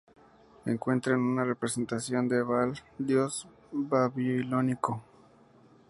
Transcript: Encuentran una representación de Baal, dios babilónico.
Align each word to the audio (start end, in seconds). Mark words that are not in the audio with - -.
Encuentran 0.65 1.19
una 1.21 1.43
representación 1.43 2.27
de 2.27 2.41
Baal, 2.41 2.73
dios 2.97 3.47
babilónico. 3.71 5.03